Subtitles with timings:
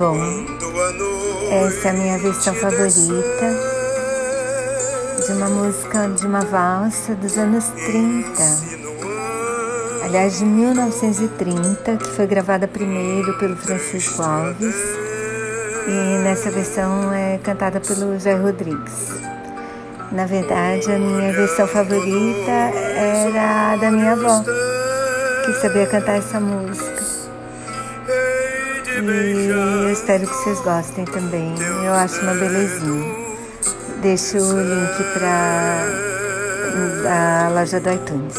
[0.00, 0.16] Bom,
[1.66, 3.54] essa é a minha versão favorita
[5.26, 8.32] de uma música de uma valsa dos anos 30.
[10.02, 14.74] Aliás, de 1930, que foi gravada primeiro pelo Francisco Alves
[15.86, 19.10] e nessa versão é cantada pelo Zé Rodrigues.
[20.12, 24.42] Na verdade, a minha versão favorita era a da minha avó,
[25.44, 27.00] que sabia cantar essa música.
[29.00, 29.02] E
[29.90, 31.52] eu espero que vocês gostem também.
[31.84, 33.12] Eu acho uma belezinha.
[34.00, 35.84] Deixo o link para
[37.08, 38.36] a loja do iTunes.